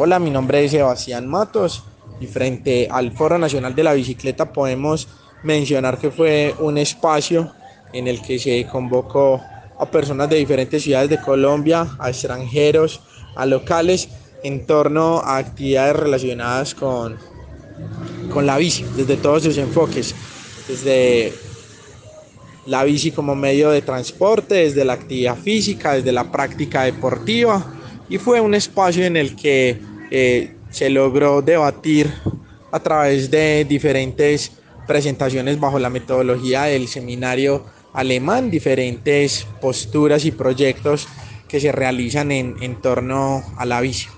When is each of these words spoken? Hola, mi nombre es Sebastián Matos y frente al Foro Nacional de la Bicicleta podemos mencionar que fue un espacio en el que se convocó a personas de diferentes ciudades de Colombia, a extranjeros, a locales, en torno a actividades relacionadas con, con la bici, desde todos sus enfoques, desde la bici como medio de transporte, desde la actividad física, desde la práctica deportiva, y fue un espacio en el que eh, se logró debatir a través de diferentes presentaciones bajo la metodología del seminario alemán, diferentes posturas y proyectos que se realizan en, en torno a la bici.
Hola, 0.00 0.20
mi 0.20 0.30
nombre 0.30 0.64
es 0.64 0.70
Sebastián 0.70 1.26
Matos 1.26 1.82
y 2.20 2.28
frente 2.28 2.86
al 2.88 3.10
Foro 3.10 3.36
Nacional 3.36 3.74
de 3.74 3.82
la 3.82 3.94
Bicicleta 3.94 4.52
podemos 4.52 5.08
mencionar 5.42 5.98
que 5.98 6.12
fue 6.12 6.54
un 6.60 6.78
espacio 6.78 7.52
en 7.92 8.06
el 8.06 8.22
que 8.22 8.38
se 8.38 8.64
convocó 8.70 9.42
a 9.76 9.90
personas 9.90 10.30
de 10.30 10.36
diferentes 10.36 10.84
ciudades 10.84 11.10
de 11.10 11.20
Colombia, 11.20 11.96
a 11.98 12.10
extranjeros, 12.10 13.00
a 13.34 13.44
locales, 13.44 14.08
en 14.44 14.66
torno 14.66 15.18
a 15.18 15.38
actividades 15.38 15.96
relacionadas 15.96 16.76
con, 16.76 17.18
con 18.32 18.46
la 18.46 18.56
bici, 18.56 18.84
desde 18.96 19.16
todos 19.16 19.42
sus 19.42 19.58
enfoques, 19.58 20.14
desde 20.68 21.32
la 22.66 22.84
bici 22.84 23.10
como 23.10 23.34
medio 23.34 23.70
de 23.70 23.82
transporte, 23.82 24.54
desde 24.54 24.84
la 24.84 24.92
actividad 24.92 25.36
física, 25.36 25.94
desde 25.94 26.12
la 26.12 26.30
práctica 26.30 26.84
deportiva, 26.84 27.74
y 28.08 28.18
fue 28.18 28.40
un 28.40 28.54
espacio 28.54 29.04
en 29.04 29.16
el 29.16 29.34
que 29.34 29.87
eh, 30.10 30.54
se 30.70 30.90
logró 30.90 31.42
debatir 31.42 32.12
a 32.70 32.80
través 32.80 33.30
de 33.30 33.64
diferentes 33.64 34.52
presentaciones 34.86 35.58
bajo 35.58 35.78
la 35.78 35.90
metodología 35.90 36.64
del 36.64 36.88
seminario 36.88 37.64
alemán, 37.92 38.50
diferentes 38.50 39.46
posturas 39.60 40.24
y 40.24 40.30
proyectos 40.30 41.08
que 41.48 41.60
se 41.60 41.72
realizan 41.72 42.30
en, 42.32 42.56
en 42.62 42.80
torno 42.80 43.42
a 43.56 43.64
la 43.64 43.80
bici. 43.80 44.08